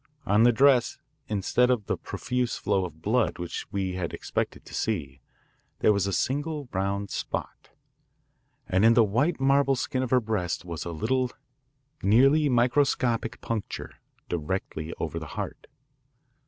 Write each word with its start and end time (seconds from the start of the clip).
On 0.25 0.41
the 0.41 0.51
dress, 0.51 0.97
instead 1.27 1.69
of 1.69 1.85
the 1.85 1.95
profuse 1.95 2.57
flow 2.57 2.85
of 2.85 3.03
blood 3.03 3.37
which 3.37 3.71
we 3.71 3.93
had 3.93 4.15
expected 4.15 4.65
to 4.65 4.73
see, 4.73 5.21
there 5.77 5.93
was 5.93 6.07
a 6.07 6.11
single 6.11 6.67
round 6.73 7.11
spot. 7.11 7.69
And 8.67 8.83
in 8.83 8.95
the 8.95 9.03
white 9.03 9.39
marble 9.39 9.75
skin 9.75 10.01
of 10.01 10.09
her 10.09 10.19
breast 10.19 10.65
was 10.65 10.85
a 10.85 10.91
little, 10.91 11.29
nearly 12.01 12.49
microscopic 12.49 13.41
puncture, 13.41 13.91
directly 14.27 14.91
over 14.99 15.19
the 15.19 15.27
heart. 15.37 15.67